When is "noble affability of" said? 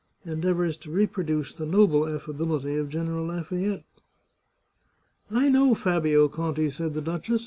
1.67-2.89